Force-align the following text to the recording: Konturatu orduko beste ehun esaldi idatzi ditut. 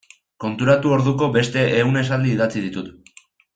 Konturatu 0.45 0.93
orduko 0.95 1.29
beste 1.37 1.67
ehun 1.83 2.01
esaldi 2.03 2.35
idatzi 2.39 2.65
ditut. 2.67 3.13